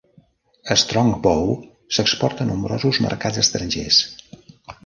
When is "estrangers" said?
3.47-4.05